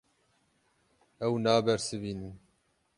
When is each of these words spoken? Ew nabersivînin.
Ew 1.25 1.33
nabersivînin. 1.43 2.35